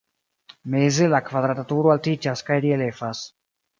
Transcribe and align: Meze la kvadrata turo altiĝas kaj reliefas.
Meze 0.75 1.09
la 1.11 1.19
kvadrata 1.29 1.65
turo 1.73 1.93
altiĝas 1.97 2.43
kaj 2.49 2.59
reliefas. 2.67 3.21